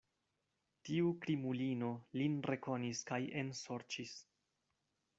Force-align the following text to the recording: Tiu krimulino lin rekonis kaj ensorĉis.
Tiu 0.89 1.11
krimulino 1.25 1.91
lin 2.21 2.41
rekonis 2.51 3.05
kaj 3.13 3.23
ensorĉis. 3.45 4.21